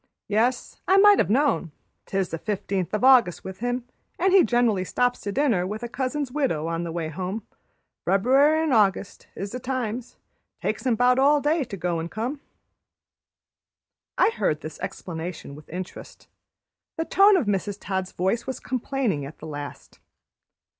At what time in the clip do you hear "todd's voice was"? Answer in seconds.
17.79-18.59